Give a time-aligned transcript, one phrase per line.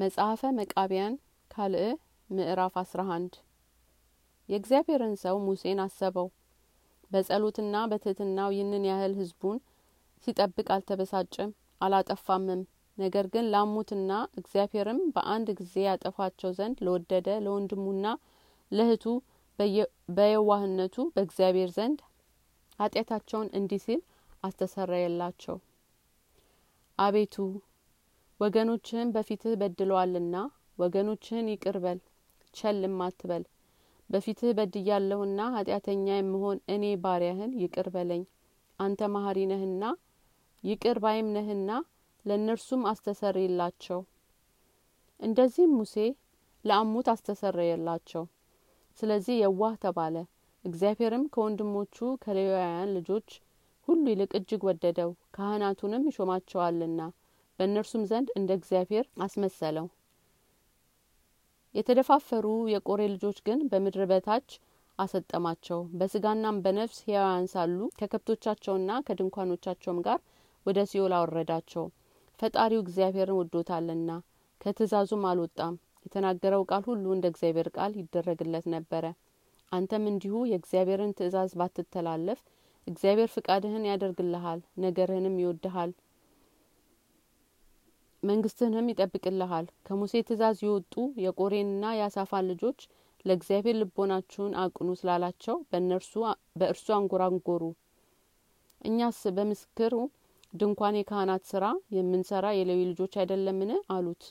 [0.00, 1.14] መጽሐፈ መቃቢያን
[1.50, 1.84] ካልዕ
[2.30, 3.32] ምዕራፍ አስራ አንድ።
[4.48, 6.28] የእግዚአብሔርን ሰው ሙሴን አሰበው።
[7.10, 9.58] በጸሎትና በትህትናው ይህንን ያህል ህዝቡን
[10.26, 11.50] ሲጠብቅ አልተበሳጨም
[11.80, 12.62] አላጠፋምም።
[12.98, 14.10] ነገር ግን ላሙትና
[14.40, 18.06] እግዚአብሔርም በአንድ ጊዜ ያጠፋቸው ዘንድ ለወደደ ለወንድሙና
[18.72, 19.04] ለእህቱ
[20.18, 21.98] በየዋህነቱ በእግዚአብሔር ዘንድ
[22.78, 24.00] ኃጢአታቸውን እንዲህ ሲል
[24.42, 25.56] አስተሰረየላቸው።
[26.98, 27.34] አቤቱ
[28.40, 30.36] ወገኖችህን በፊትህ በድለዋልና
[30.78, 31.98] ወገኖችህን ይቅር በል
[32.54, 33.42] ቸልም አትበል።
[34.10, 38.22] በፊትህ በድያለሁና ኃጢአተኛ የምሆን እኔ ባሪያህን ይቅር በለኝ።
[38.78, 39.84] አንተ መሀሪ ነህና
[40.64, 41.70] ይቅር ባይም ነህና
[42.24, 44.00] ለእነርሱም አስተሰርይላቸው።
[45.20, 45.94] እንደዚህም ሙሴ
[46.64, 48.24] ለአሙት አስተሰረየላቸው
[48.98, 50.16] ስለዚህ የዋህ ተባለ።
[50.64, 53.28] እግዚአብሔርም ከወንድሞቹ ከሌዋውያን ልጆች
[53.88, 57.00] ሁሉ ይልቅ እጅግ ወደደው ካህናቱንም ይሾማቸዋልና
[57.60, 59.86] በእነርሱም ዘንድ እንደ እግዚአብሔር አስመሰለው።
[61.74, 64.48] የተደፋፈሩ የቆሬ ልጆች ግን በምድር በታች
[64.98, 70.18] አሰጠማቸው። በስጋናም በነፍስ ሕያውያን ሳሉ ከከብቶቻቸውና ከድንኳኖቻቸውም ጋር
[70.66, 71.84] ወደ ሲኦል አወረዳቸው።
[72.40, 74.10] ፈጣሪው እግዚአብሔርን ወዶታልና
[74.60, 75.74] ከትእዛዙም አልወጣም።
[76.06, 79.04] የተናገረው ቃል ሁሉ እንደ እግዚአብሔር ቃል ይደረግለት ነበረ።
[79.72, 82.40] አንተም እንዲሁ የእግዚአብሔርን ትእዛዝ ባትተላለፍ
[82.86, 85.90] እግዚአብሔር ፍቃድህን ያደርግልሃል ነገርህንም ይወድሃል
[88.22, 92.80] መንግስትህንም ይጠብቅልሃል። ከሙሴ ትእዛዝ የወጡ የቆሬንና የአሳፋን ልጆች
[93.24, 96.12] ለእግዚአብሔር ልቦናችሁን አቅኑ ስላላቸው በእነርሱ
[96.60, 97.62] በእርሱ አንጎራንጎሩ
[98.80, 99.94] እኛስ በምስክሩ
[100.52, 101.64] ድንኳን የካህናት ስራ
[101.96, 103.70] የምንሰራ የሌዊ ልጆች አይደለምን?
[103.94, 104.22] አሉት።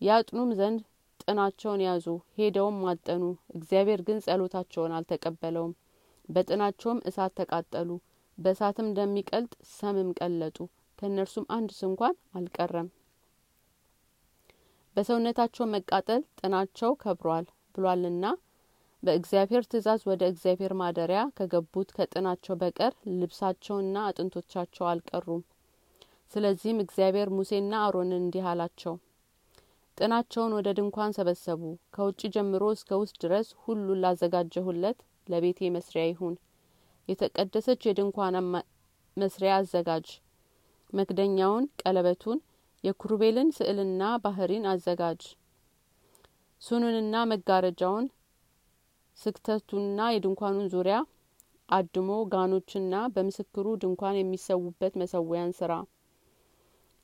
[0.00, 0.80] ያጥኑም ዘንድ
[1.22, 2.06] ጥናቸውን ያዙ
[2.38, 3.22] ሄደውም ማጠኑ
[3.56, 5.72] እግዚአብሔር ግን ጸሎታቸውን አልተቀበለውም።
[6.28, 7.90] በጥናቸውም እሳት ተቃጠሉ
[8.38, 10.56] በእሳትም እንደሚቀልጥ ሰምም ቀለጡ
[10.98, 12.88] ከእነርሱም አንድ ስንኳን አልቀረም።
[14.96, 18.26] በሰውነታቸው መቃጠል ጥናቸው ከብሯል ብሏልና
[19.02, 25.42] በእግዚአብሔር ትእዛዝ ወደ እግዚአብሔር ማደሪያ ከገቡት ከጥናቸው በቀር ልብሳቸውና አጥንቶቻቸው አልቀሩም።
[26.32, 28.94] ስለዚህም እግዚአብሔር ሙሴና አሮንን እንዲህ አላቸው።
[29.98, 31.60] ጥናቸውን ወደ ድንኳን ሰበሰቡ።
[31.94, 36.34] ከውጭ ጀምሮ እስከ ውስጥ ድረስ ሁሉን ላዘጋጀሁለት ለቤቴ መስሪያ ይሁን።
[37.08, 38.36] የተቀደሰች የድንኳን
[39.16, 40.08] መስሪያ አዘጋጅ
[40.96, 42.38] መክደኛውን ቀለበቱን
[42.84, 45.22] የኩሩቤልን ስዕልና ባህሪን አዘጋጅ።
[46.62, 48.06] ሱኑንና መጋረጃውን
[49.18, 50.96] ስክተቱንና የድንኳኑን ዙሪያ
[51.68, 55.72] አድሞ ጋኖችና በምስክሩ ድንኳን የሚሰዉበት መሰዊያን ስራ።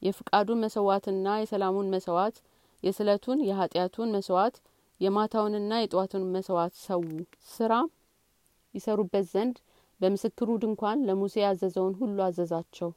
[0.03, 2.37] የፍቃዱን መሰዋትና የሰላሙን መሰዋት
[2.83, 4.57] የስለቱን የኃጢአቱን መስዋዕት
[5.01, 7.05] የማታውንና የጠዋቱን መስዋዕት ሰዉ።
[7.53, 7.73] ስራ
[8.75, 9.57] ይሰሩበት ዘንድ
[10.01, 12.91] በምስክሩ ድንኳን ለሙሴ ያዘዘውን ሁሉ አዘዛቸው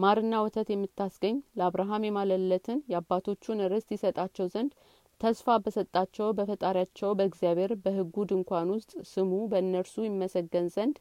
[0.00, 4.72] ማርና ወተት የምታስገኝ ለአብርሃም የማለለትን የአባቶቹን ርስት ይሰጣቸው ዘንድ
[5.20, 10.96] ተስፋ በሰጣቸው በፈጣሪያቸው በእግዚአብሔር በህጉ ድንኳን ውስጥ ስሙ በእነርሱ ይመሰገን ዘንድ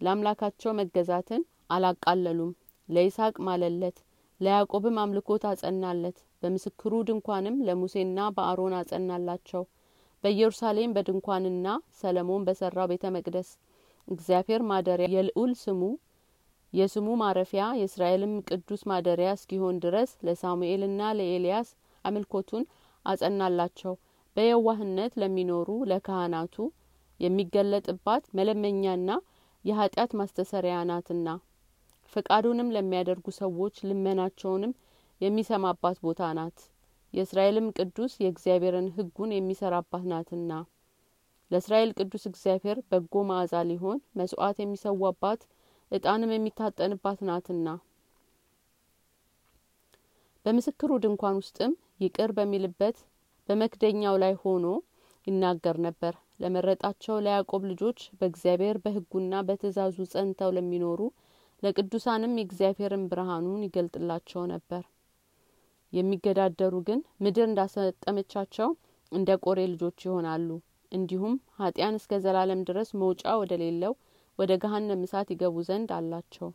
[0.00, 2.52] ለአምላካቸው መገዛትን አላቃለሉም።
[2.88, 3.98] ለይስሐቅ ማለለት
[4.40, 9.62] ለያዕቆብም አምልኮት አጸናለት በምስክሩ ድንኳንም ለሙሴና በአሮን አጸናላቸው።
[10.24, 11.66] በኢየሩሳሌም በድንኳንና
[12.00, 13.50] ሰለሞን በሰራው ቤተ መቅደስ
[14.08, 15.82] እግዚአብሔር ማደሪያ የልዑል ስሙ
[16.72, 21.68] የስሙ ማረፊያ የእስራኤልም ቅዱስ ማደሪያ እስኪሆን ድረስ ለሳሙኤልና ለኤልያስ
[22.04, 22.64] አምልኮቱን
[23.06, 23.94] አጸናላቸው።
[24.36, 26.56] በየዋህነት ለሚኖሩ ለካህናቱ
[27.20, 29.10] የሚገለጥባት መለመኛና
[29.64, 31.28] የኃጢአት ማስተሰሪያ ናትና
[32.12, 34.72] ፈቃዱንም ለሚያደርጉ ሰዎች ልመናቸውንም
[35.20, 36.58] የሚሰማባት ቦታ ናት።
[37.14, 40.52] የእስራኤልም ቅዱስ የእግዚአብሔርን ህጉን የሚሰራባት ናትና
[41.50, 45.40] ለእስራኤል ቅዱስ እግዚአብሔር በጎ መዓዛ ሊሆን መስዋዕት የሚሰዋባት
[45.92, 47.68] እጣንም የሚታጠንባት ናትና።
[50.44, 51.72] በምስክሩ ድንኳን ውስጥም
[52.02, 52.96] ይቅር በሚልበት
[53.48, 54.66] በመክደኛው ላይ ሆኖ
[55.26, 61.00] ይናገር ነበር። ለመረጣቸው ለያዕቆብ ልጆች በእግዚአብሔር በህጉና በትእዛዙ ጸንተው ለሚኖሩ
[61.62, 64.82] ለቅዱሳንም የእግዚአብሔርን ብርሃኑን ይገልጥላቸው ነበር።
[65.92, 68.68] የሚገዳደሩ ግን ምድር እንዳሰጠመቻቸው
[69.12, 70.48] እንደ ቆሬ ልጆች ይሆናሉ።
[70.92, 73.92] እንዲሁም ኃጢያን እስከ ዘላለም ድረስ መውጫ ወደ ሌለው
[74.38, 76.48] ወደ ገሀነም እሳት ይገቡ ዘንድ አላቸው